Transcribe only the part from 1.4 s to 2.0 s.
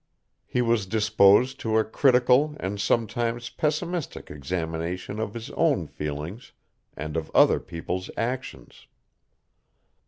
to a